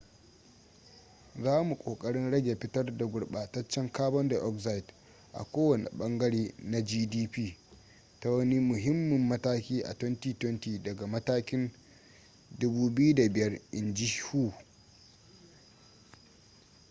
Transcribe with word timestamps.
za 1.43 1.63
mu 1.63 1.75
kokarin 1.75 2.31
rage 2.31 2.55
fitar 2.55 2.97
da 2.97 3.05
gurbataccen 3.05 3.89
carbon 3.91 4.27
dioxide 4.27 4.93
a 5.33 5.43
kowane 5.43 5.89
bangare 5.93 6.53
na 6.63 6.81
gdp 6.81 7.57
ta 8.19 8.31
wani 8.31 8.59
muhimmin 8.59 9.27
mataki 9.27 9.83
a 9.83 9.93
2020 9.93 10.79
daga 10.83 11.07
matakin 11.07 11.69
2005 12.59 13.59
in 13.71 13.93
ji 13.93 14.19
hu 14.19 14.53